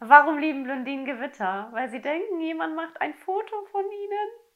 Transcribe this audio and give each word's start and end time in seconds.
Warum 0.00 0.38
lieben 0.38 0.62
Blondinen 0.62 1.04
Gewitter? 1.04 1.68
Weil 1.72 1.88
sie 1.90 2.00
denken, 2.00 2.40
jemand 2.40 2.76
macht 2.76 3.00
ein 3.00 3.14
Foto 3.14 3.64
von 3.72 3.84
ihnen 3.84 4.47